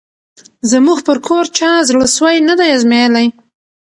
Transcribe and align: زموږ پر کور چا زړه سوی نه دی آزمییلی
زموږ 0.71 0.99
پر 1.07 1.17
کور 1.27 1.45
چا 1.57 1.71
زړه 1.87 2.05
سوی 2.17 2.37
نه 2.47 2.53
دی 2.59 2.69
آزمییلی 2.77 3.27